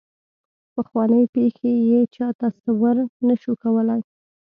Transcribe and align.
پخوانۍ 0.73 1.23
پېښې 1.35 1.71
یې 1.89 1.99
چا 2.15 2.27
تصور 2.41 2.95
نه 3.27 3.35
شو 3.41 3.53
کولای. 3.63 4.01